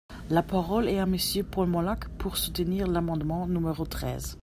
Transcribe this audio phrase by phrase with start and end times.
[0.31, 4.35] La parole est à Monsieur Paul Molac, pour soutenir l’amendement numéro treize.